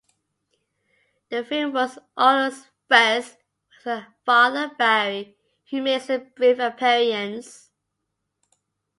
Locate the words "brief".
6.17-6.57